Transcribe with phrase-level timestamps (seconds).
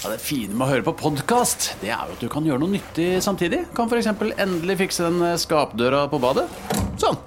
[0.00, 2.62] Ja, det fine med å høre på podkast, det er jo at du kan gjøre
[2.62, 3.66] noe nyttig samtidig.
[3.76, 4.06] Kan f.eks.
[4.40, 6.46] endelig fikse den skapdøra på badet.
[6.96, 7.18] Sånn.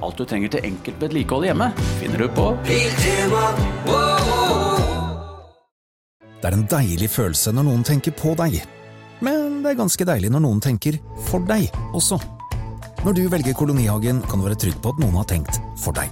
[0.00, 1.68] Alt du trenger til enkelt vedlikehold hjemme,
[2.00, 2.46] finner du på
[6.40, 8.62] Det er en deilig følelse når noen tenker på deg.
[9.20, 10.96] Men det er ganske deilig når noen tenker
[11.28, 12.16] for deg også.
[13.04, 16.08] Når du velger Kolonihagen, kan du være trygg på at noen har tenkt for deg.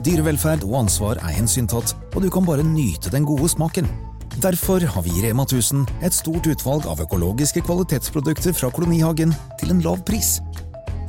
[0.00, 4.08] Dyrevelferd og ansvar er hensyntatt, og du kan bare nyte den gode smaken.
[4.42, 9.74] Derfor har vi i Rema 1000 et stort utvalg av økologiske kvalitetsprodukter fra Kolonihagen til
[9.74, 10.38] en lav pris.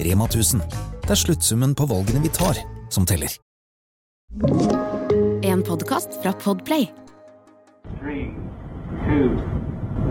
[0.03, 0.59] Rema 1000.
[1.05, 2.59] Det er sluttsummen på valgene vi tar,
[2.91, 3.31] som teller.
[5.47, 6.89] En podkast fra Podplay.
[8.01, 8.35] Three,
[9.07, 9.39] two,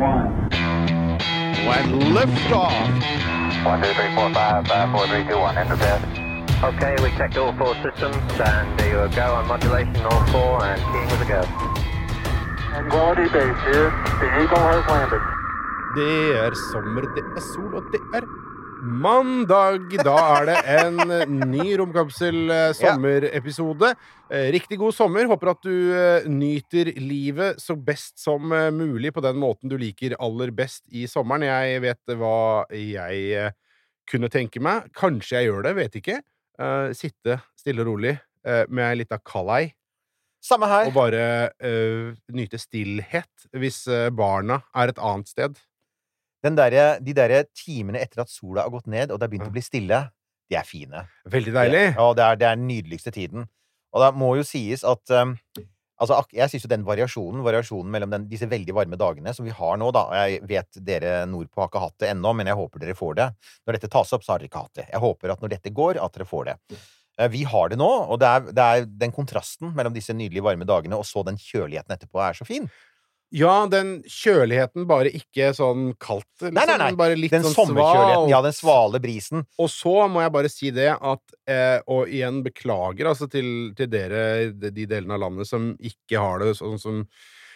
[0.00, 0.48] one.
[1.68, 2.72] When liftoff.
[3.68, 5.60] One, two, three, four, five, five, four, three, two, one.
[5.60, 6.00] Enter bed.
[6.64, 10.80] Okay, we checked all four systems, and there you go on modulation, all four, and
[10.88, 11.89] keying with a go.
[15.96, 18.24] Det er sommer, det er sol, og det er
[18.80, 19.90] mandag.
[20.06, 20.96] Da er det en
[21.50, 23.88] ny Romkapsel-sommerepisode.
[24.32, 25.24] Eh, Riktig god sommer.
[25.28, 29.76] Håper at du eh, nyter livet så best som eh, mulig på den måten du
[29.80, 31.42] liker aller best i sommeren.
[31.50, 33.52] Jeg vet hva jeg eh,
[34.10, 34.88] kunne tenke meg.
[34.96, 36.16] Kanskje jeg gjør det, vet ikke.
[36.60, 38.14] Eh, Sitte stille og rolig
[38.46, 39.64] eh, med ei lita kalei
[40.40, 40.88] Samme her.
[40.88, 41.24] og bare
[41.60, 45.58] uh, nyte stillhet hvis eh, barna er et annet sted.
[46.44, 49.50] Den derre- de derre timene etter at sola har gått ned, og det har begynt
[49.50, 49.98] å bli stille,
[50.48, 51.04] de er fine.
[51.28, 51.82] Veldig deilig.
[51.92, 53.44] Ja, det er, det er den nydeligste tiden.
[53.92, 55.36] Og det må jo sies at um,
[56.00, 59.52] Altså, jeg syns jo den variasjonen, variasjonen mellom den, disse veldig varme dagene som vi
[59.52, 62.56] har nå, da og Jeg vet dere nordpå har ikke hatt det ennå, men jeg
[62.56, 63.26] håper dere får det.
[63.68, 64.86] Når dette tas opp, så har dere ikke hatt det.
[64.94, 66.54] Jeg håper at når dette går, at dere får det.
[67.20, 70.42] Eh, Vi har det nå, og det er, det er den kontrasten mellom disse nydelige
[70.46, 72.66] varme dagene og så den kjøligheten etterpå er så fin.
[73.30, 76.26] Ja, den kjøligheten, bare ikke sånn kaldt.
[76.40, 76.88] Liksom, Nei, nei, nei.
[76.98, 78.32] Bare litt Den sånn sommerkjøligheten, sval.
[78.32, 79.44] ja, den svale brisen.
[79.62, 83.86] Og så må jeg bare si det at eh, Og igjen beklager altså til, til
[83.92, 87.04] dere, de, de delene av landet som ikke har det sånn som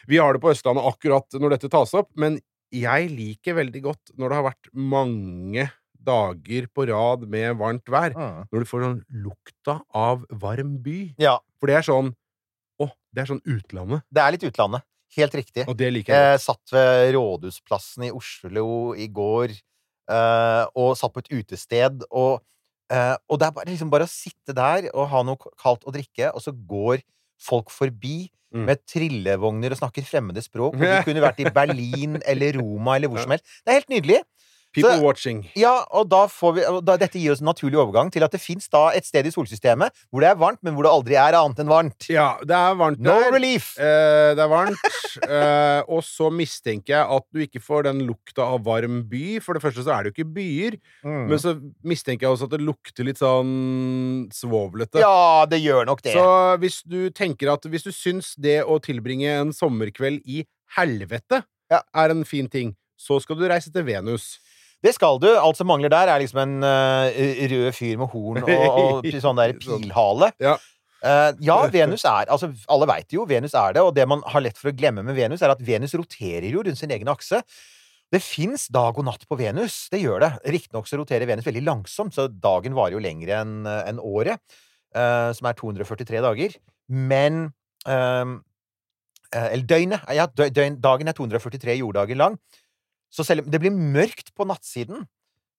[0.06, 2.34] vi har det på Østlandet akkurat når dette tas opp, men
[2.74, 5.64] jeg liker veldig godt når det har vært mange
[6.04, 8.44] dager på rad med varmt vær, Mm.
[8.52, 11.14] når du får sånn lukta av varm by.
[11.18, 11.38] Ja.
[11.60, 12.14] For det er sånn
[12.82, 14.02] Å, det er sånn utlandet.
[14.12, 14.82] Det er litt utlandet.
[15.16, 15.68] Helt riktig.
[15.68, 16.32] Og det liker jeg.
[16.32, 19.52] Jeg satt ved Rådhusplassen i Oslo i går,
[20.10, 22.42] eh, og satt på et utested, og,
[22.90, 25.92] eh, og det er bare, liksom bare å sitte der og ha noe kaldt å
[25.94, 27.02] drikke, og så går
[27.38, 28.66] folk forbi Mm.
[28.66, 33.08] med trillevogner og snakker fremmede språk, og de kunne vært i Berlin eller Roma eller
[33.10, 33.44] hvor som helst.
[33.66, 34.20] Det er helt nydelig.
[34.74, 35.44] People så- watching.
[35.56, 38.40] Ja, og da får vi, da, dette gir oss en naturlig overgang til at det
[38.42, 41.60] fins et sted i solsystemet hvor det er varmt, men hvor det aldri er annet
[41.62, 42.08] enn varmt.
[42.10, 43.30] Ja, det er varmt No der.
[43.32, 43.78] relief!
[43.78, 44.78] Eh, det er varmt.
[45.28, 49.38] eh, og så mistenker jeg at du ikke får den lukta av varm by.
[49.40, 50.78] For det første så er det jo ikke byer.
[51.04, 51.28] Mm.
[51.30, 55.00] Men så mistenker jeg også at det lukter litt sånn svovlete.
[55.02, 56.14] Ja, det gjør nok det.
[56.16, 56.26] Så
[56.62, 60.44] hvis du tenker at Hvis du syns det å tilbringe en sommerkveld i
[60.76, 61.80] helvete Ja.
[61.94, 64.38] er en fin ting, så skal du reise til Venus.
[64.84, 65.30] Det skal du.
[65.32, 67.08] Alt som mangler der, er liksom en uh,
[67.54, 70.30] rød fyr med horn og, og sånn der pilhale.
[70.42, 70.58] Ja.
[71.04, 74.44] Uh, ja, Venus er Altså, alle veit jo, Venus er det, og det man har
[74.44, 77.42] lett for å glemme med Venus, er at Venus roterer jo rundt sin egen akse.
[78.12, 79.86] Det fins dag og natt på Venus.
[79.92, 80.30] Det gjør det.
[80.54, 84.40] Riktignok så roterer Venus veldig langsomt, så dagen varer jo lenger enn en året,
[84.96, 86.58] uh, som er 243 dager.
[86.88, 87.46] Men
[89.34, 90.04] Eller døgnet.
[90.14, 92.36] Ja, døgn, dagen er 243 jorddager lang.
[93.14, 95.06] Så selv om det blir mørkt på nattsiden,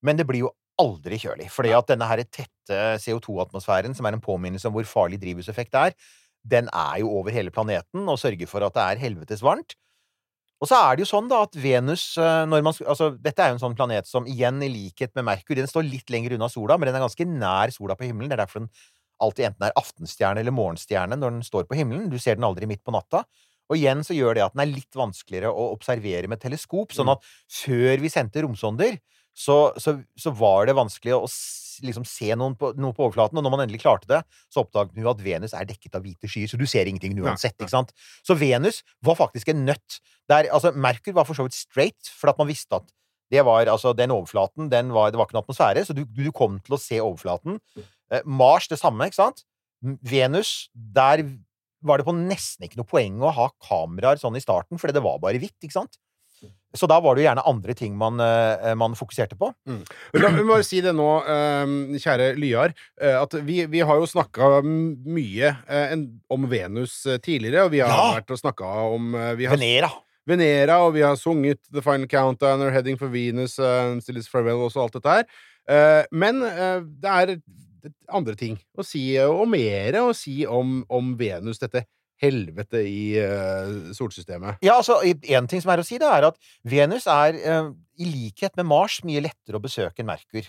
[0.03, 0.51] men det blir jo
[0.81, 1.47] aldri kjølig.
[1.53, 5.95] Fordi at denne her tette CO2-atmosfæren, som er en påminnelse om hvor farlig drivhuseffekt er,
[6.45, 9.77] den er jo over hele planeten og sørger for at det er helvetes varmt.
[10.63, 13.51] Og så er det jo sånn da at Venus eh, når man, altså, Dette er
[13.51, 16.47] jo en sånn planet som igjen, i likhet med Merkur, den står litt lenger unna
[16.51, 18.31] sola, men den er ganske nær sola på himmelen.
[18.31, 18.71] Det er derfor den
[19.23, 22.07] alltid enten er aftenstjerne eller morgenstjerne når den står på himmelen.
[22.11, 23.23] Du ser den aldri midt på natta.
[23.71, 26.93] Og igjen så gjør det at den er litt vanskeligere å observere med teleskop.
[26.95, 28.99] Sånn at før vi sendte romsonder,
[29.35, 31.23] så, så, så var det vanskelig å
[31.83, 33.37] liksom se noen på, noe på overflaten.
[33.39, 34.21] Og når man endelig klarte det,
[34.53, 37.57] så oppdaget du at Venus er dekket av hvite skyer, så du ser ingenting uansett.
[37.57, 37.91] ikke sant?
[38.25, 39.99] Så Venus var faktisk en nøtt.
[40.31, 42.87] Der, altså, Merkur var for så vidt straight, for at man visste at
[43.33, 46.31] det var, altså, den overflaten den var, Det var ikke noen atmosfære, så du, du
[46.31, 47.59] kom til å se overflaten.
[48.13, 49.43] Eh, Mars det samme, ikke sant?
[50.05, 51.25] Venus, der
[51.85, 55.03] var det på nesten ikke noe poeng å ha kameraer sånn i starten, fordi det
[55.05, 55.99] var bare hvitt, ikke sant?
[56.75, 59.47] Så da var det jo gjerne andre ting man, eh, man fokuserte på.
[60.19, 61.71] La meg bare si det nå, eh,
[62.03, 65.93] kjære Lyar, eh, at vi, vi har jo snakka mye eh,
[66.35, 68.19] om Venus tidligere, og vi har Ja.
[68.19, 69.89] vært og snakka om har, Venera.
[70.27, 74.27] Venera, og vi har sunget The Final Countdown or Heading for Venus, uh, Still Is
[74.27, 76.05] Farewell og alt dette her.
[76.11, 77.37] Men det er
[78.07, 81.85] andre ting å si, eh, og mer å si om, om Venus, dette
[82.21, 84.61] helvete i uh, solsystemet.
[84.63, 88.07] Ja, altså, En ting som er å si, det er at Venus er, uh, i
[88.07, 90.47] likhet med Mars, mye lettere å besøke enn Merkur.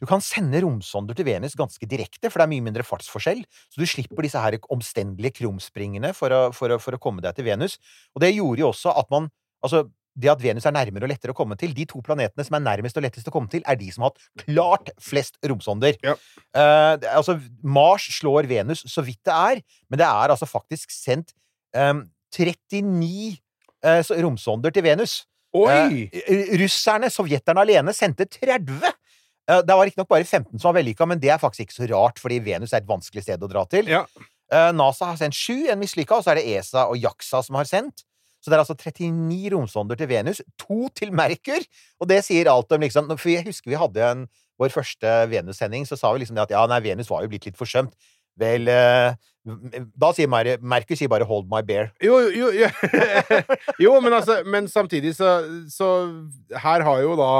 [0.00, 3.42] Du kan sende romsonder til Venus ganske direkte, for det er mye mindre fartsforskjell.
[3.72, 7.38] Så du slipper disse her omstendelige krumspringene for å, for å, for å komme deg
[7.38, 7.78] til Venus.
[8.14, 9.32] Og det gjorde jo også at man
[9.64, 9.86] Altså,
[10.16, 12.64] det at Venus er nærmere og lettere å komme til De to planetene som er
[12.64, 15.98] nærmest og lettest å komme til, er de som har hatt klart flest romsonder.
[16.04, 16.16] Ja.
[16.56, 21.34] Uh, altså, Mars slår Venus så vidt det er, men det er altså faktisk sendt
[21.76, 23.36] um, 39
[23.84, 25.20] uh, romsonder til Venus.
[25.56, 26.06] Oi!
[26.12, 28.80] Uh, russerne, sovjeterne alene, sendte 30.
[29.46, 31.86] Eh, det var riktignok bare 15 som var vellykka, men det er faktisk ikke så
[31.92, 33.86] rart, fordi Venus er et vanskelig sted å dra til.
[33.92, 34.02] Ja.
[34.74, 37.66] NASA har sendt sju, en mislykka, og så er det ESA og JAXA som har
[37.66, 38.04] sendt.
[38.46, 41.64] Så det er altså 39 romsonder til Venus, to til Merkur,
[41.98, 44.20] og det sier alt om liksom For jeg husker vi hadde en,
[44.54, 47.48] vår første Venus-sending, så sa vi liksom det at ja, nei, Venus var jo blitt
[47.48, 47.96] litt forsømt.
[48.38, 49.16] Vel eh,
[49.98, 51.90] Da sier Mer Merkur sier bare 'hold my bear'.
[52.02, 52.70] Jo, jo, jo,
[53.84, 55.90] jo men, altså, men samtidig så, så
[56.54, 57.30] Her har jo da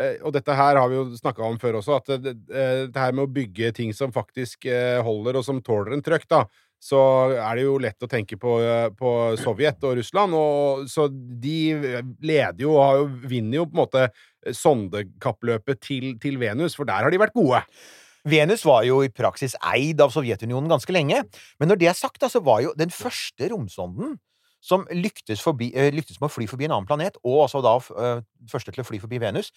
[0.00, 2.96] eh, Og dette her har vi jo snakka om før også, at det, eh, det
[3.04, 4.64] her med å bygge ting som faktisk
[5.04, 6.44] holder, og som tåler en trøkk, da,
[6.84, 7.00] så
[7.32, 9.10] er det jo lett å tenke på, eh, på
[9.40, 10.36] Sovjet og Russland.
[10.36, 11.58] Og, så de
[12.20, 14.06] leder jo og vinner jo på en måte
[14.44, 17.62] sondekappløpet til, til Venus, for der har de vært gode.
[18.28, 21.22] Venus var jo i praksis eid av Sovjetunionen ganske lenge.
[21.60, 24.18] Men når det er sagt, så så var jo den første romsonden
[24.64, 27.74] som lyktes, forbi, eh, lyktes med å fly forbi en annen planet, og altså da
[27.76, 29.50] uh, første til å fly forbi Venus,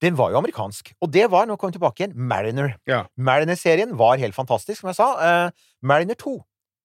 [0.00, 0.94] den var jo amerikansk.
[1.04, 2.72] Og det var, nå kommer vi tilbake igjen, Mariner.
[2.88, 3.02] Ja.
[3.20, 5.10] Mariner-serien var helt fantastisk, som jeg sa.
[5.20, 6.38] Uh, Mariner 2.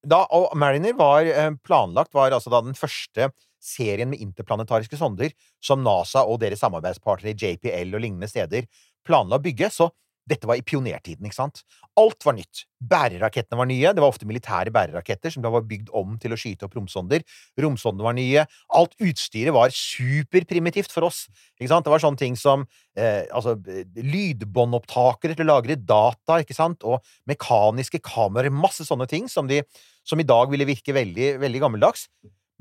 [0.05, 3.31] Da, og Mariner var eh, planlagt, var altså da den første
[3.65, 8.67] serien med interplanetariske sonder som NASA og deres samarbeidspartnere i JPL og lignende steder
[9.05, 9.71] planla å bygge.
[9.73, 9.89] Så
[10.29, 11.61] dette var i pionertiden, ikke sant?
[12.01, 12.63] Alt var nytt.
[12.81, 13.91] Bærerakettene var nye.
[13.93, 17.21] Det var ofte militære bæreraketter som da var bygd om til å skyte opp romsonder.
[17.61, 18.45] Romsondene var nye.
[18.77, 21.25] Alt utstyret var superprimitivt for oss.
[21.59, 21.85] Ikke sant?
[21.85, 22.65] Det var sånne ting som
[22.97, 23.53] eh, altså,
[23.95, 26.85] lydbåndopptakere til å lagre data, ikke sant?
[26.89, 28.53] Og mekaniske kameraer.
[28.53, 29.61] Masse sånne ting som, de,
[30.05, 32.09] som i dag ville virke veldig, veldig gammeldags.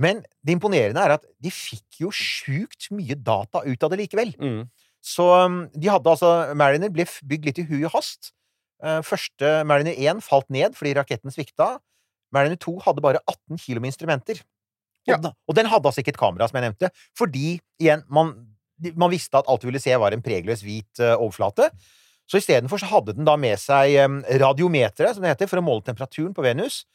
[0.00, 4.34] Men det imponerende er at de fikk jo sjukt mye data ut av det likevel.
[4.40, 4.64] Mm.
[5.04, 8.32] Så um, de hadde altså Mariner ble bygd litt i hui og hast.
[8.84, 11.74] Eh, første Mariner 1 falt ned fordi raketten svikta.
[12.34, 14.40] Mariner 2 hadde bare 18 kilo med instrumenter.
[15.04, 15.18] Og, Ja.
[15.20, 18.32] den, og den hadde altså ikke et kamera, som jeg nevnte, fordi igjen, man,
[18.96, 21.68] man visste at alt du ville se, var en pregløs hvit uh, overflate.
[22.24, 25.64] Så istedenfor så hadde den da med seg um, radiometeret, som det heter, for å
[25.66, 26.86] måle temperaturen på Venus.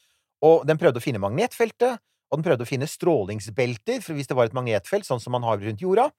[0.41, 2.01] Og den prøvde å finne magnetfeltet,
[2.33, 5.45] og den prøvde å finne strålingsbelter, for hvis det var et magnetfelt, sånn som man
[5.45, 6.09] har rundt jorda.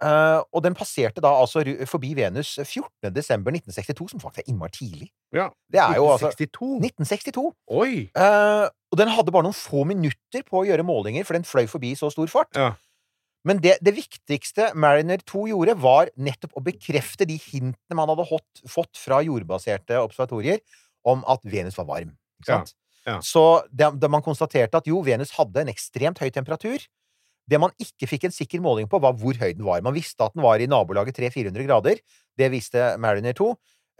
[0.00, 3.10] Eh, og den passerte da altså forbi Venus 14.
[3.12, 5.08] desember 1962, som faktisk er innmari tidlig.
[5.36, 5.50] Ja.
[5.68, 7.50] Det er jo altså 1962!
[7.76, 8.06] Oi!
[8.16, 11.68] Uh, og den hadde bare noen få minutter på å gjøre målinger, for den fløy
[11.70, 12.56] forbi i så stor fart.
[12.56, 12.72] Ja.
[13.46, 18.26] Men det, det viktigste Mariner 2 gjorde, var nettopp å bekrefte de hintene man hadde
[18.32, 20.60] hot, fått fra jordbaserte observatorier
[21.08, 22.16] om at Venus var varm.
[22.48, 22.62] Ja,
[23.06, 23.18] ja.
[23.24, 26.84] Så det, da man konstaterte at jo, Venus hadde en ekstremt høy temperatur
[27.50, 29.82] Det man ikke fikk en sikker måling på, var hvor høy den var.
[29.82, 31.98] Man visste at den var i nabolaget 300-400 grader.
[32.38, 33.50] Det visste Mariner 2.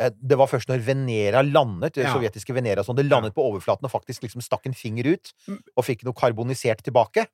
[0.00, 2.14] Eh, Det var først når Venera landet, det Ja.
[2.14, 5.58] sovjetiske Venera, sånn, det landet på overflaten og faktisk liksom stakk en finger ut Mm.
[5.76, 7.26] og fikk noe karbonisert tilbake.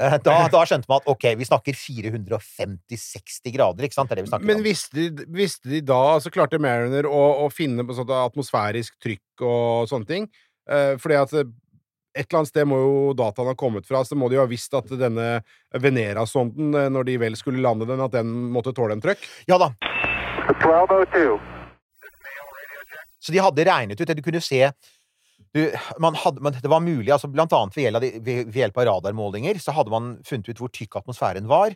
[0.00, 4.08] Eh, Da, da skjønte man at ok, vi snakker 450-60 grader, ikke sant?
[4.10, 4.66] Det er det vi snakker Men om.
[4.66, 9.44] visste de, visste de da altså Klarte Mariner å, å finne på sånt atmosfærisk trykk
[9.46, 10.28] og sånne ting?
[10.70, 11.44] Eh, fordi at eh,
[12.14, 14.48] et eller annet sted må jo dataen ha kommet fra, så må de jo ha
[14.50, 15.28] visst at denne
[15.78, 19.22] Venera-sonden, eh, når de vel skulle lande den, at den måtte tåle en trøkk.
[19.50, 19.70] Ja da.
[20.50, 21.38] 1202.
[23.20, 24.16] Så de hadde regnet ut det.
[24.18, 24.62] Du kunne se
[25.54, 25.64] du,
[25.98, 28.58] man hadde, man, det var mulig, altså blant annet ved hjelp, av, de- ved, ved
[28.60, 31.74] hjelp av radarmålinger, så hadde man funnet ut hvor tykk atmosfæren var.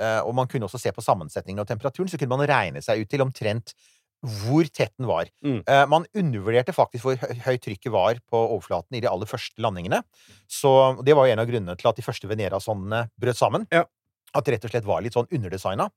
[0.00, 3.02] eh, og man kunne også se på sammensetningen og temperaturen, så kunne man regne seg
[3.02, 3.74] ut til omtrent
[4.20, 5.30] hvor tett den var.
[5.44, 5.62] Mm.
[5.64, 10.02] Uh, man undervurderte faktisk hvor høyt trykket var på overflaten i de aller første landingene.
[10.50, 10.72] Så
[11.06, 13.66] det var jo en av grunnene til at de første Venera-sondene brøt sammen.
[13.72, 13.86] Ja.
[14.36, 15.88] At det rett og slett var litt sånn underdesigna.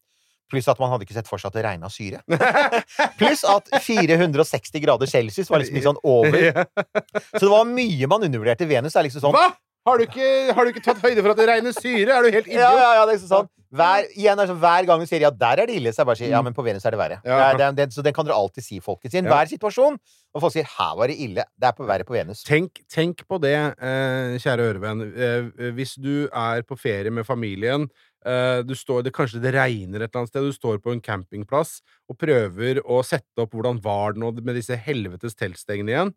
[0.51, 2.21] Pluss at man hadde ikke sett for seg at det regna syre.
[3.19, 6.65] Pluss at 460 grader celsius var liksom litt sånn over.
[7.39, 8.67] Så det var mye man undervurderte.
[8.69, 9.49] Venus er liksom sånn Hva?!
[9.83, 12.07] Har du, ikke, har du ikke tatt høyde for at det regner syre?
[12.15, 12.79] Er du helt Ja, idiot?
[12.79, 13.49] ja, ja, det er liksom sånn.
[13.73, 16.19] Hver, igjen, altså, hver gang du sier ja, der er det ille, så jeg bare
[16.19, 17.15] sier ja, men på Venus er det verre.
[17.25, 17.39] Ja.
[17.57, 19.15] Det er, det så den kan dere alltid si, folkens.
[19.15, 19.23] I Ja.
[19.25, 19.97] enhver situasjon.
[20.33, 21.43] Og folk sier her var det ille.
[21.57, 22.43] Det er på verre på Venus.
[22.45, 25.01] Tenk, tenk på det, eh, kjære ørevenn.
[25.17, 27.89] Eh, hvis du er på ferie med familien
[28.25, 31.01] eh, du står, det, Kanskje det regner et eller annet sted, du står på en
[31.01, 36.13] campingplass og prøver å sette opp hvordan var det nå med disse helvetes teltstengene igjen.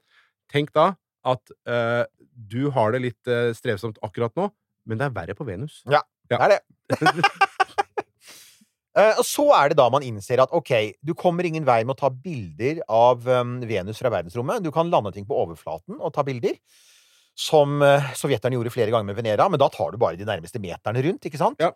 [0.52, 0.92] Tenk da
[1.26, 4.50] at uh, du har det litt uh, strevsomt akkurat nå,
[4.86, 5.82] men det er verre på Venus.
[5.90, 6.62] Ja, det er det.
[8.96, 10.72] Eh, og så er det da man innser at ok,
[11.04, 14.64] du kommer ingen vei med å ta bilder av um, Venus fra verdensrommet.
[14.64, 16.56] Du kan lande ting på overflaten og ta bilder.
[17.36, 20.62] Som uh, sovjeterne gjorde flere ganger med Venera, men da tar du bare de nærmeste
[20.62, 21.28] meterne rundt.
[21.28, 21.60] ikke sant?
[21.60, 21.74] Ja.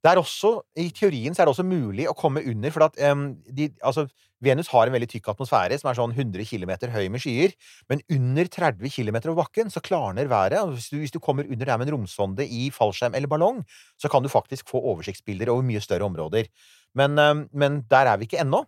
[0.00, 2.94] Det er også, I teorien så er det også mulig å komme under, for at
[3.12, 4.06] um, de, altså,
[4.40, 7.52] Venus har en veldig tykk atmosfære som er sånn 100 km høy med skyer.
[7.92, 10.56] Men under 30 km over bakken så klarner været.
[10.72, 13.60] Hvis du, hvis du kommer under der med en romsonde i fallskjerm eller ballong,
[14.00, 16.48] så kan du faktisk få oversiktsbilder over mye større områder.
[16.96, 18.64] Men, um, men der er vi ikke ennå.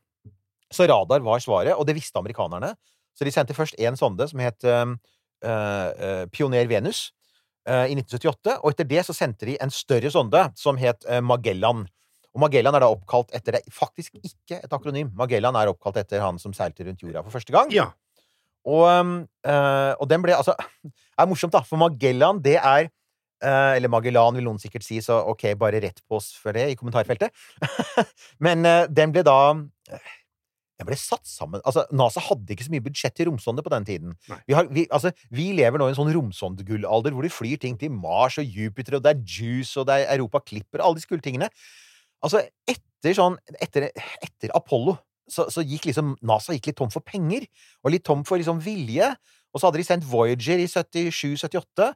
[0.72, 2.74] Så radar var svaret, og det visste amerikanerne.
[3.16, 4.98] Så de sendte først én sonde som het um,
[5.44, 7.08] uh, uh, Pioner Venus
[7.68, 8.58] i 1978.
[8.62, 11.84] Og etter det så sendte de en større sonde som het uh, Magellan.
[12.32, 15.12] Og Magellan er da oppkalt etter det Faktisk ikke et akronym.
[15.18, 17.70] Magellan er oppkalt etter han som seilte rundt jorda for første gang.
[17.74, 17.90] Ja.
[18.66, 19.14] Og, um,
[19.46, 20.54] uh, og den ble altså
[20.86, 22.90] Det er morsomt, da, for Magellan, det er
[23.42, 26.76] Eller Magellan, vil noen sikkert si, så ok, bare rett på oss for det i
[26.78, 27.34] kommentarfeltet.
[28.46, 29.56] Men den ble da
[30.82, 33.86] Den ble satt sammen Altså, NASA hadde ikke så mye budsjett til romsonder på den
[33.88, 34.16] tiden.
[34.48, 37.78] Vi, har, vi, altså, vi lever nå i en sånn romsondegullalder hvor de flyr ting
[37.80, 41.10] til Mars og Jupiter, og det er Juice, og det er Europa Clipper, alle disse
[41.10, 41.48] gulltingene.
[42.22, 43.88] Altså, etter sånn Etter,
[44.22, 44.98] etter Apollo
[45.30, 47.46] så, så gikk liksom NASA gikk litt tom for penger,
[47.82, 49.12] og litt tom for liksom vilje.
[49.52, 51.92] Og så hadde de sendt Voyager i 77-78,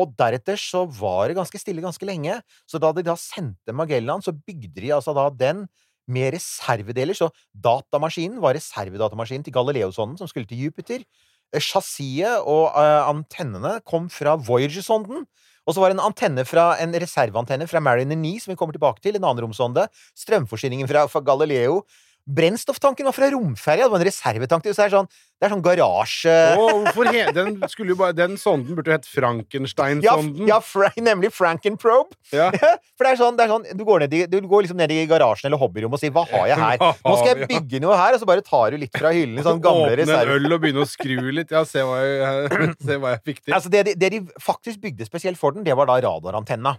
[0.00, 2.38] og deretter så var det ganske stille ganske lenge.
[2.70, 5.66] Så da de da sendte Magellan, så bygde de altså da den
[6.10, 7.16] med reservedeler.
[7.16, 11.04] Så datamaskinen var reservedatamaskinen til Galileo-sonden som skulle til Jupiter.
[11.52, 15.26] Eh, Chassiset og uh, antennene kom fra Voyager-sonden.
[15.62, 18.74] Og så var det en antenne fra, en reserveantenne fra Mariner 9, som vi kommer
[18.74, 19.84] tilbake til, en annen romsonde.
[20.18, 21.84] Strømforsyningen fra, fra Galileo.
[22.30, 24.62] Brennstofftanken var fra romferja, det var en reservetank.
[24.62, 25.08] Det er sånn,
[25.42, 26.34] det er sånn garasje...
[26.54, 26.84] oh,
[27.34, 27.56] den,
[27.98, 30.46] bare, den sonden burde jo hett Frankenstein-sonden.
[30.46, 32.14] ja fra, nemlig Frankenprobe.
[32.30, 32.50] Ja.
[32.96, 34.94] For det er sånn, det er sånn du, går ned i, du går liksom ned
[34.94, 36.84] i garasjen eller hobbyrommet og sier 'hva har jeg her'?
[37.02, 39.42] Nå skal jeg bygge noe her, og så bare tar du litt fra hyllen.
[39.42, 41.50] Sånn gamle Åpne en øl og begynne å skru litt.
[41.50, 43.58] Ja, se hva jeg, se hva jeg fikk til.
[43.58, 46.76] Altså det, de- det de faktisk bygde spesielt for den, det var da radarantenna.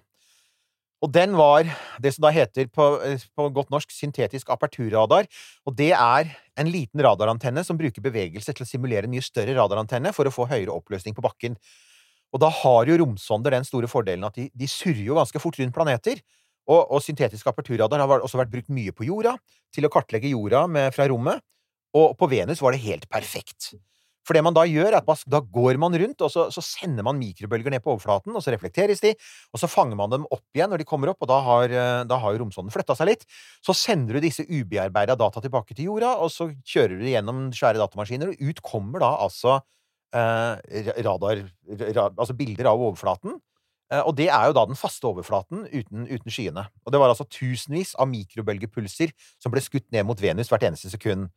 [1.03, 1.67] Og den var
[2.00, 5.27] det som da heter på, eh, på godt norsk syntetisk aperturradar.
[5.67, 9.57] Og det er en liten radarantenne som bruker bevegelse til å simulere en mye større
[9.57, 11.57] radarantenne for å få høyere oppløsning på bakken.
[12.33, 15.60] Og da har jo romsonder den store fordelen at de, de surrer jo ganske fort
[15.60, 16.24] rundt planeter.
[16.63, 19.36] Og, og syntetisk aperturradar har også vært brukt mye på jorda,
[19.75, 21.43] til å kartlegge jorda med, fra rommet.
[21.93, 23.74] Og på Venus var det helt perfekt.
[24.24, 27.06] For det man da gjør, er at da går man rundt, og så, så sender
[27.06, 29.13] man mikrobølger ned på overflaten, og så reflekteres de,
[29.51, 32.03] og så fanger man dem opp igjen når de kommer opp, og da har, eh,
[32.10, 33.27] da har romsonden flytta seg litt.
[33.65, 37.82] Så sender du disse ubearbeida data tilbake til jorda, og så kjører du gjennom svære
[37.82, 39.60] datamaskiner, og ut kommer da altså
[40.15, 41.44] eh, radar
[41.96, 43.39] ra, Altså bilder av overflaten.
[43.92, 46.68] Eh, og det er jo da den faste overflaten uten, uten skyene.
[46.86, 50.92] Og det var altså tusenvis av mikrobølgepulser som ble skutt ned mot Venus hvert eneste
[50.94, 51.30] sekund.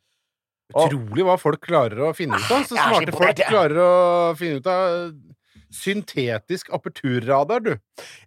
[0.75, 2.65] Utrolig hva folk klarer å finne ut av.
[2.67, 3.91] Så smarte folk klarer å
[4.39, 5.13] finne ut av
[5.77, 7.75] syntetisk aperturradar, du.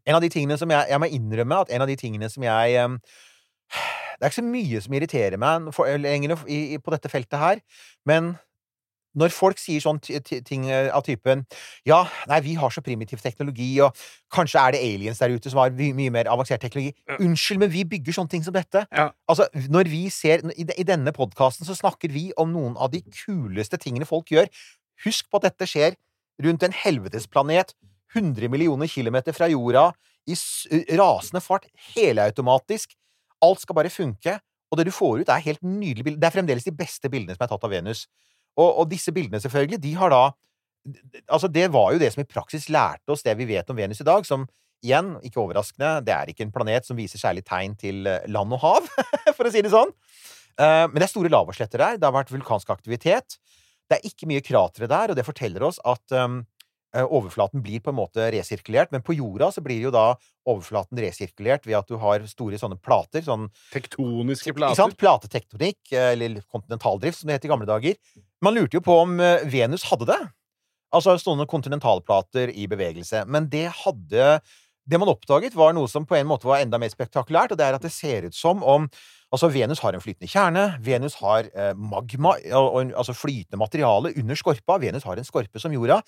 [0.08, 2.44] En av de tingene som jeg, jeg må innrømme at en av de tingene som
[2.46, 2.76] jeg
[4.20, 7.40] Det er ikke så mye som irriterer meg for, lenger i, i, på dette feltet
[7.40, 7.62] her,
[8.10, 8.34] men
[9.18, 11.46] når folk sier sånn ti- ting eh, av typen
[11.88, 13.96] Ja, nei, vi har så primitiv teknologi, og
[14.32, 16.94] kanskje er det aliens der ute som har mye, mye mer avansert teknologi.
[17.18, 18.86] Unnskyld, men vi bygger sånne ting som dette.
[18.94, 19.10] Ja.
[19.28, 23.80] Altså, når vi ser I, denne podkasten så snakker vi om noen av de kuleste
[23.82, 24.46] tingene folk gjør.
[25.06, 25.98] Husk på at dette skjer
[26.44, 27.74] rundt en helvetesplanet
[28.16, 29.90] 100 millioner kilometer fra jorda,
[30.30, 30.36] i
[30.98, 32.94] rasende fart, helautomatisk.
[33.42, 34.38] Alt skal bare funke,
[34.70, 36.20] og det du får ut, er helt nydelig bilde.
[36.22, 38.04] Det er fremdeles de beste bildene som er tatt av Venus.
[38.58, 40.24] Og, og disse bildene, selvfølgelig, de har da
[41.30, 44.00] Altså, det var jo det som i praksis lærte oss det vi vet om Venus
[44.02, 44.46] i dag, som
[44.80, 48.56] igjen, ikke overraskende, det er ikke en planet som viser særlig tegn til eh, land
[48.56, 48.88] og hav,
[49.38, 49.92] for å si det sånn.
[50.56, 53.38] Eh, Men det er store lavasletter der, det har vært vulkansk aktivitet.
[53.92, 56.59] Det er ikke mye kratre der, og det forteller oss at um, eh,
[56.98, 60.16] overflaten blir på en måte resirkulert, men på jorda så blir jo da
[60.50, 64.98] overflaten resirkulert ved at du har store sånne plater, sånn Tektoniske ikke sant?
[64.98, 65.30] plater.
[65.30, 68.00] Platetektonikk, eh, eller kontinentaldrift, som det het i gamle dager.
[68.42, 70.20] Man lurte jo på om eh, Venus hadde det.
[70.96, 73.22] Altså sånne kontinentalplater i bevegelse.
[73.30, 74.40] Men det hadde
[74.90, 77.68] det man oppdaget, var noe som på en måte var enda mer spektakulært, og det
[77.68, 78.90] er at det ser ut som om
[79.30, 80.64] Altså, Venus har en flytende kjerne.
[80.82, 82.32] Venus har eh, magma,
[82.98, 84.80] altså flytende materiale under skorpa.
[84.82, 86.00] Venus har en skorpe som jorda.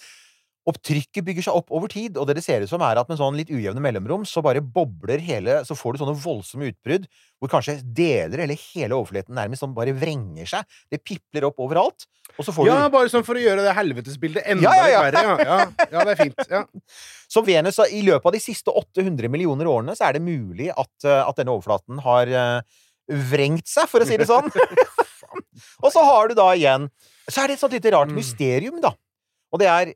[0.70, 3.08] Og trykket bygger seg opp over tid, og det det ser ut som, er at
[3.10, 7.08] med sånn litt ujevne mellomrom, så bare bobler hele Så får du sånne voldsomme utbrudd
[7.41, 10.68] hvor kanskje deler eller hele overflaten nærmest sånn bare vrenger seg.
[10.94, 12.06] Det pipler opp overalt.
[12.38, 14.91] Og så får Ja, du bare sånn for å gjøre det helvetesbildet enda Ja, ja,
[14.91, 15.01] ja.
[15.08, 15.24] verre.
[15.25, 15.38] Ja.
[15.41, 16.46] Ja, ja, det er fint.
[16.53, 16.62] Ja.
[17.32, 20.91] Så Venus, i løpet av de siste 800 millioner årene, så er det mulig at,
[21.08, 22.80] eh, at denne overflaten har eh,
[23.32, 24.51] vrengt seg, for å si det sånn.
[25.84, 26.89] og så har du da igjen
[27.30, 28.18] Så er det et sånt lite rart Mm.
[28.20, 28.94] mysterium, da.
[29.51, 29.94] Og det er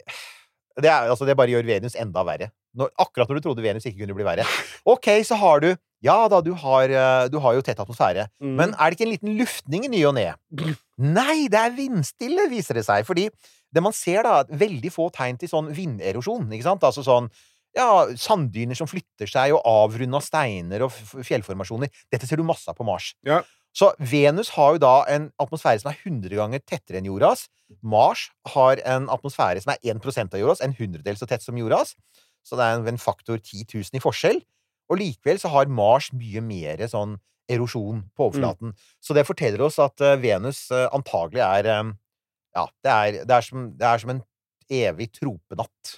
[0.75, 2.51] det, er, altså det bare gjør Venus enda verre.
[2.75, 4.45] Når, akkurat når du trodde Venus ikke kunne bli verre.
[4.91, 5.69] OK, så har du
[6.03, 8.27] Ja da, du har, eh, du har jo tett atmosfære.
[8.43, 8.55] Mm.
[8.59, 10.27] Men er det ikke en liten luftning i ny og ne?
[11.01, 13.07] Nei, det er vindstille, viser det seg.
[13.07, 13.29] Fordi
[13.73, 16.45] det man ser, da, er veldig få tegn til sånn vinderosjon.
[16.53, 16.85] Ikke sant?
[16.85, 17.31] Altså sånn
[17.75, 17.89] ja,
[18.19, 21.91] sanddyner som flytter seg, og avrunda steiner og fjellformasjoner.
[22.11, 23.13] Dette ser du masse av på Mars.
[23.27, 23.41] Ja.
[23.75, 27.47] Så Venus har jo da en atmosfære som er 100 ganger tettere enn jordas.
[27.83, 31.91] Mars har en atmosfære som er 1% av jordas, en hundredel så tett som jordas.
[32.45, 34.39] Så det er en- faktor 10 000 i forskjell.
[34.89, 37.17] Og likevel så har Mars mye mer sånn
[37.49, 38.73] erosjon på overflaten.
[39.03, 41.91] Så det forteller oss at eh, Venus eh, antagelig er eh,
[42.55, 44.21] Ja, det er, det, er som, det er som en
[44.71, 45.97] evig tropenatt.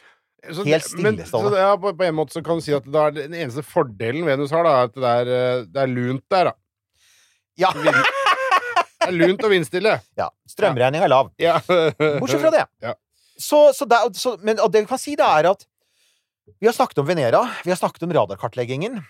[0.49, 1.59] Så Helt men- stillestående.
[1.59, 4.25] Ja, på, på en måte så kan du si at det er den eneste fordelen
[4.25, 6.55] Venus har, da, er at det er, det er lunt der, da.
[7.57, 7.71] Ja!
[7.77, 9.97] Det er lunt og vindstille.
[10.19, 11.29] ja Strømregninga er lav.
[11.41, 11.57] Ja.
[12.19, 12.63] Bortsett fra det.
[12.83, 12.93] Ja.
[13.37, 15.67] Så, så det, så, men og det vi kan si, da, er at
[16.59, 19.01] vi har snakket om Venera, vi har snakket om radarkartleggingen.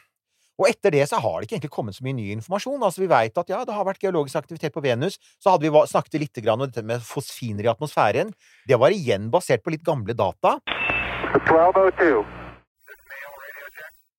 [0.58, 2.82] Og etter det så har det ikke egentlig kommet så mye ny informasjon.
[2.82, 5.20] Altså Vi vet at ja, det har vært geologisk aktivitet på Venus.
[5.38, 8.34] Så hadde vi snakket litt om dette med fosfiner i atmosfæren.
[8.68, 10.58] Det var igjen basert på litt gamle data.
[11.38, 12.25] 1202.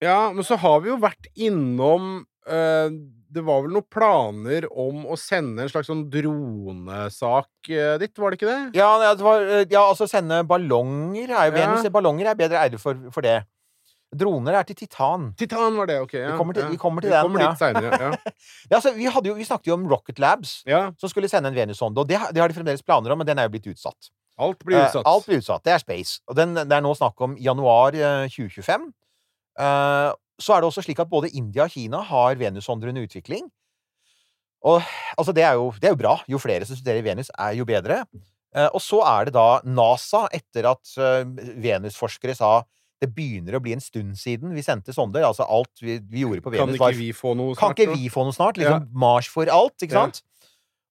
[0.04, 2.94] Ja, men så har vi jo vært innom eh,
[3.28, 8.32] Det var vel noen planer om å sende en slags sånn dronesak eh, dit, var
[8.32, 8.78] det ikke det?
[8.78, 11.66] Ja, ja, det var, eh, ja altså sende ballonger er jo Ja.
[11.66, 13.42] Venus ballonger er bedre ære for, for det.
[14.16, 15.34] Droner er til titan.
[15.36, 16.14] Titan var det, ok.
[16.14, 16.68] Ja, Vi kommer til- ja.
[16.70, 17.54] vi kommer til Vi den, kommer ja.
[17.54, 18.10] senere, ja.
[18.70, 20.92] Ja, altså, vi, hadde jo, vi snakket jo om Rocket Labs, ja.
[20.96, 22.00] som skulle sende en Venus-sonde.
[22.00, 24.08] Og det, det har de fremdeles planer om, men den er jo blitt utsatt.
[24.38, 25.04] Alt blir utsatt.
[25.04, 25.64] Uh, alt blir utsatt.
[25.66, 26.20] Det er space.
[26.26, 28.88] Og den, det er nå snakk om januar uh, 2025.
[29.58, 33.48] Eh, så er det også slik at både India og Kina har Venus-sonder under utvikling.
[34.66, 34.82] Og
[35.16, 36.16] altså, det er, jo, det er jo bra.
[36.30, 38.00] Jo flere som studerer Venus, er jo bedre.
[38.56, 41.22] Eh, og så er det da NASA, etter at eh,
[41.62, 42.56] Venus-forskere sa
[42.98, 45.22] det begynner å bli en stund siden vi sendte sonder.
[45.28, 47.76] Altså alt vi, vi gjorde på Venus Kan ikke vi få noe snart?
[47.76, 48.58] kan ikke vi få noe snart?
[48.58, 50.08] Liksom Mars for alt, ikke Ja.
[50.08, 50.24] sant?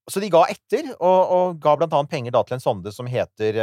[0.07, 3.09] Så de ga etter, og, og ga blant annet penger da til en sonde som
[3.11, 3.57] heter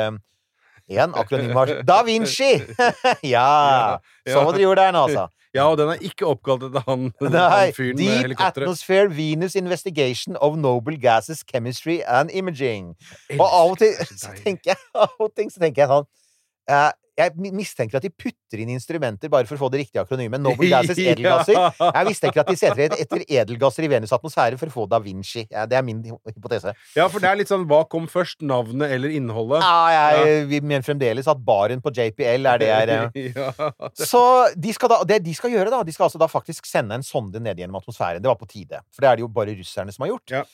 [0.88, 2.52] um, en akronym har Da Vinci!
[3.34, 3.98] ja!
[4.26, 5.28] Så hva dere gjorde der nå, altså.
[5.54, 8.56] Ja, og den er ikke oppkalt etter han, Nei, han fyren med helikopteret.
[8.56, 8.66] Deep.
[8.66, 12.96] Atmosphere Venus Investigation of Noble Gases Chemistry and Imaging.
[13.38, 16.08] Og av og til så tenker jeg, av og til så tenker jeg sånn
[16.74, 20.42] eh, Jeg mistenker at de putter inn instrumenter bare for å få det riktige akronymet.
[20.42, 21.58] Noble Gases edelgasser.
[21.78, 25.44] Jeg mistenker at de setter etter, edelgasser i Venus' atmosfære for å få Da Vinci.
[25.46, 26.74] Ja, det er min hypotese.
[26.96, 28.42] Ja, for det er litt sånn hva kom først?
[28.44, 29.62] Navnet eller innholdet?
[29.62, 30.60] Ja, jeg ja.
[30.66, 33.30] mener fremdeles at baren på JPL er det er eh.
[33.38, 33.70] ja.
[33.94, 34.24] Så
[34.58, 37.06] de skal da, det de skal gjøre, da De skal altså da faktisk sende en
[37.06, 38.22] sonde ned gjennom atmosfæren.
[38.24, 38.82] Det var på tide.
[38.90, 40.38] For det er det jo bare russerne som har gjort.
[40.40, 40.44] Ja.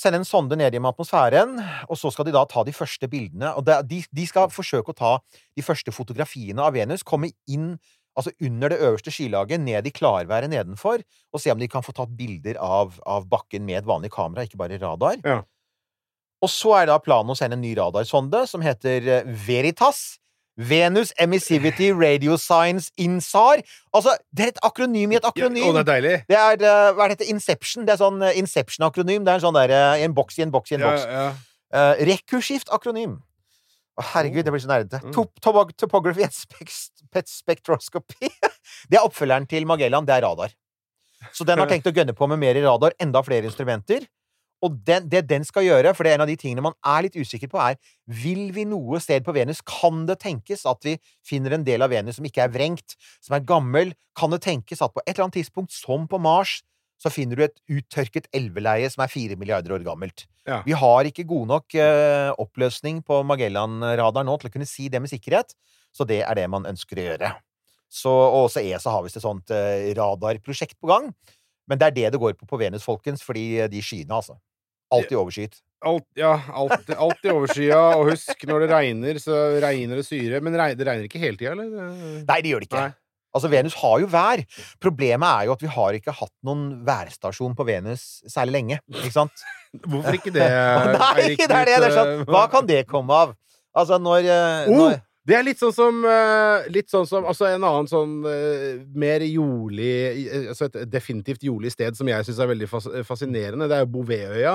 [0.00, 1.58] Sende en sonde ned gjennom atmosfæren,
[1.90, 3.52] og så skal de da ta de første bildene.
[3.58, 5.10] Og de, de skal forsøke å ta
[5.58, 7.74] de første fotografiene av Venus, komme inn
[8.16, 11.94] altså under det øverste skylaget, ned i klarværet nedenfor, og se om de kan få
[11.96, 15.20] tatt bilder av, av bakken med et vanlig kamera, ikke bare radar.
[15.24, 15.42] Ja.
[16.40, 20.19] Og så er da planen å sende en ny radarsonde som heter eh, Veritas.
[20.60, 23.62] Venus Emissivity Radio Science INSAR.
[23.96, 25.70] Altså, det er et akronym i et Ja, akronym.
[25.70, 26.16] Å, det er deilig.
[26.28, 27.86] Det er, eh, hva er dette, Inception.
[27.88, 29.24] Det er sånn eh, Inception-akronym.
[29.24, 31.06] Det er en sånn der, i en boks i en boks i en boks.
[31.06, 31.22] ja.
[31.30, 31.30] ja.
[31.70, 33.20] Uh, Rekurskift-akronym.
[33.94, 34.98] Å, herregud, det blir så nerdete.
[35.04, 35.12] Mm.
[35.14, 35.38] Top
[35.78, 36.72] topography and spek
[37.30, 38.30] spectroscopy.
[38.90, 40.08] det er oppfølgeren til Magellan.
[40.08, 40.54] Det er radar.
[41.36, 44.06] Så den har tenkt å gønne på med mer radar, enda flere instrumenter.
[44.66, 47.06] Og den, det den skal gjøre, for det er en av de tingene man er
[47.06, 47.78] litt usikker på, er
[48.20, 49.62] Vil vi noe sted på Venus?
[49.64, 53.36] Kan det tenkes at vi finner en del av Venus som ikke er vrengt, som
[53.36, 53.94] er gammel?
[54.18, 56.60] Kan det tenkes at på et eller annet tidspunkt, som på Mars,
[57.00, 60.26] så finner du et uttørket elveleie som er fire milliarder år gammelt?
[60.44, 60.60] Ja.
[60.66, 65.00] Vi har ikke god nok uh, oppløsning på Magellan-radar nå til å kunne si det
[65.00, 65.56] med sikkerhet,
[65.96, 67.32] så det er det man ønsker å gjøre.
[67.90, 71.08] Så, og også ESA har visst et sånt uh, radarprosjekt på gang.
[71.70, 74.34] Men det er det det går på på Venus, folkens, fordi eh, de skyene, altså.
[74.90, 75.60] Alltid overskyet.
[75.80, 80.42] Alt, ja, alt i overskya, og husk, når det regner, så regner det syre.
[80.44, 81.94] Men det regner ikke hele tida, eller?
[82.26, 82.82] Nei, det gjør det ikke.
[82.90, 82.96] Nei.
[83.30, 84.42] Altså, Venus har jo vær.
[84.82, 88.80] Problemet er jo at vi har ikke hatt noen værstasjon på Venus særlig lenge.
[88.90, 89.44] Ikke sant?
[89.90, 90.48] Hvorfor ikke det,
[90.98, 91.76] Nei, det er det!
[91.78, 92.26] det er sånn.
[92.28, 93.38] Hva kan det komme av?
[93.70, 94.98] Altså, når, eh, Oh, når
[95.30, 99.22] det er litt sånn som eh, Litt sånn som Altså, en annen sånn eh, mer
[99.28, 99.92] jordlig
[100.24, 103.84] eh, Altså et definitivt jordlig sted som jeg syns er veldig fas fascinerende, det er
[103.84, 104.54] jo Bouvetøya.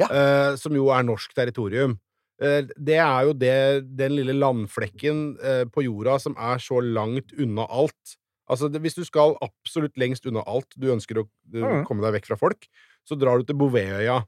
[0.00, 0.08] Ja.
[0.08, 1.98] eh, som jo er norsk territorium.
[2.42, 3.56] Eh, det er jo det,
[3.98, 8.16] den lille landflekken eh, på jorda som er så langt unna alt.
[8.50, 11.84] Altså, det, hvis du skal absolutt lengst unna alt, du ønsker å du, mm.
[11.88, 12.66] komme deg vekk fra folk,
[13.06, 14.22] så drar du til Bouvetøya.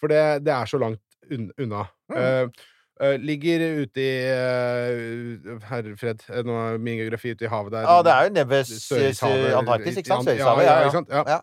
[0.00, 1.84] For det, det er så langt un unna.
[2.10, 2.16] Mm.
[2.16, 2.64] Uh,
[3.02, 7.76] eh, ligger ute i uh, Herre fred, eh, nå er min geografi ute i havet
[7.76, 7.86] der.
[7.86, 10.32] Ja, det er jo nede ved s- Sørhavet, s- Antarktis, ikke sant?
[10.32, 11.04] Ja, Sørhavet, ja, ja?
[11.08, 11.24] Ja.
[11.36, 11.40] ja.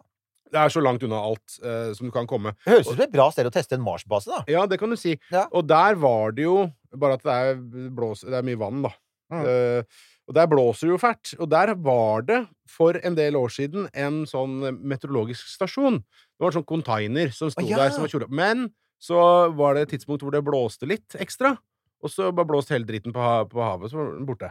[0.50, 2.56] Det er så langt unna alt uh, som du kan komme.
[2.66, 4.44] Det høres ut som et bra sted å teste en Mars-base, da.
[4.50, 5.14] Ja, det kan du si.
[5.34, 5.46] Ja.
[5.54, 7.60] Og der var det jo Bare at det er,
[7.94, 8.90] blås, det er mye vann, da.
[9.30, 9.44] Mm.
[9.46, 11.34] Uh, og der blåser det jo fælt.
[11.38, 16.00] Og der var det for en del år siden en sånn meteorologisk stasjon.
[16.02, 17.78] Det var en sånn container som sto Å, ja.
[17.78, 19.20] der som var kjole Men så
[19.58, 21.56] var det et tidspunkt hvor det blåste litt ekstra.
[22.02, 24.50] Og så bare blåste hele dritten på, på havet, så var den borte.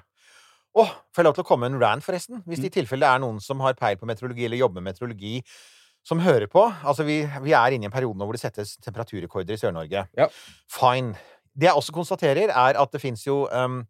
[0.78, 2.42] Åh, får jeg lov til å komme med en rant, forresten?
[2.46, 2.64] Hvis Mm.
[2.66, 5.40] det i tilfelle er noen som har peil på meteorologi, eller jobber med meteorologi,
[6.06, 8.76] som hører på Altså, vi, vi er inne i en periode nå hvor det settes
[8.84, 10.06] temperaturrekorder i Sør-Norge.
[10.18, 10.28] Ja.
[10.72, 11.16] Fine.
[11.58, 13.80] Det jeg også konstaterer, er at det fins jo um,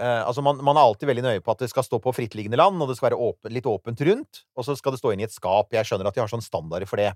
[0.00, 2.58] uh, altså man, man er alltid veldig nøye på at det skal stå på frittliggende
[2.58, 5.22] land, og det skal være åpen, litt åpent rundt, og så skal det stå inn
[5.22, 5.70] i et skap.
[5.76, 7.12] Jeg skjønner at de har sånn standarder for det.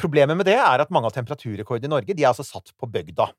[0.00, 2.90] Problemet med det er at mange av temperaturrekordene i Norge de er altså satt på
[2.90, 3.30] bygda.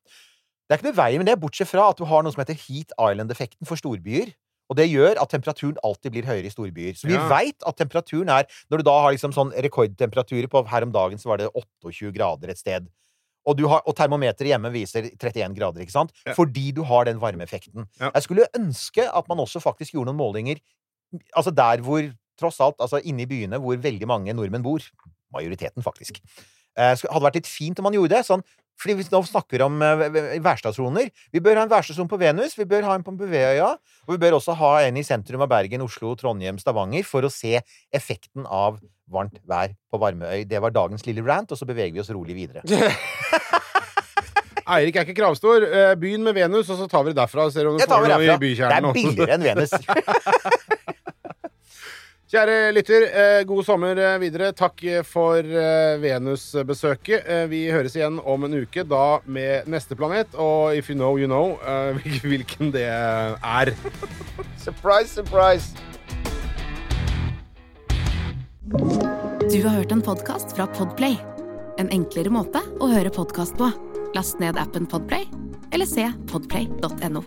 [0.66, 2.58] Det er ikke noe vei med det, bortsett fra at du har noe som heter
[2.58, 4.32] heat island-effekten for storbyer.
[4.70, 6.96] Og det gjør at temperaturen alltid blir høyere i storbyer.
[6.98, 7.28] Så vi Ja.
[7.30, 11.18] veit at temperaturen er Når du da har liksom sånn rekordtemperaturer på Her om dagen
[11.18, 12.88] så var det 28 grader et sted.
[13.46, 16.12] Og, du har, og termometeret hjemme viser 31 grader, ikke sant?
[16.26, 16.34] Ja.
[16.34, 17.86] Fordi du har den varmeeffekten.
[18.02, 18.10] Ja.
[18.16, 20.60] Jeg skulle ønske at man også faktisk gjorde noen målinger
[21.38, 24.80] Altså der hvor Tross alt, altså inne i byene hvor veldig mange nordmenn bor.
[25.32, 26.18] Majoriteten, faktisk.
[26.76, 28.26] Eh, hadde vært litt fint om man gjorde det.
[28.28, 28.44] Sånn,
[28.80, 31.12] fordi vi nå snakker om eh, værstasjoner.
[31.34, 33.70] Vi bør ha en værstasjon på Venus, vi bør ha en på Bouvetøya,
[34.08, 37.32] og vi bør også ha en i sentrum av Bergen, Oslo, Trondheim, Stavanger, for å
[37.34, 37.60] se
[37.96, 40.46] effekten av varmt vær på Varmøy.
[40.50, 42.66] Det var dagens lille rant, og så beveger vi oss rolig videre.
[44.66, 45.62] Eirik er ikke kravstor.
[45.62, 47.46] Eh, Begynn med Venus, og så tar vi det derfra.
[47.54, 48.26] Ser om du Jeg tar får noe i.
[48.26, 49.76] Det er billigere enn Venus.
[52.36, 54.50] Kjære lytter, eh, god sommer eh, videre.
[54.52, 55.40] Takk eh, for
[56.02, 57.30] Venus-besøket.
[57.48, 60.36] Vi høres igjen om en uke, da med neste planet.
[60.36, 61.56] Og if you know, you know
[62.28, 63.72] hvilken det er.
[64.66, 65.72] surprise, surprise!
[69.48, 71.16] Du har hørt en podkast fra Podplay.
[71.80, 73.72] En enklere måte å høre podkast på.
[74.12, 75.24] Last ned appen Podplay,
[75.72, 77.24] eller se podplay.no.